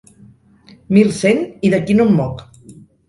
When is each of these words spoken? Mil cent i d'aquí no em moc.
Mil 0.97 1.13
cent 1.17 1.43
i 1.69 1.71
d'aquí 1.75 1.99
no 1.99 2.09
em 2.11 2.17
moc. 2.23 2.43